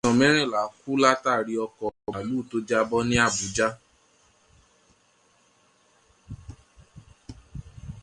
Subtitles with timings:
[0.03, 3.67] Èèysàn mẹ́rìnlá kú látàri ọkọ̀ bàálù tó jábọ́ ní Àbújá.